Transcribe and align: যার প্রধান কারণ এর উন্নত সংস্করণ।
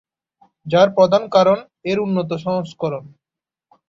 যার 0.65 0.87
প্রধান 0.95 1.23
কারণ 1.29 1.57
এর 1.85 1.97
উন্নত 1.99 2.29
সংস্করণ। 2.37 3.03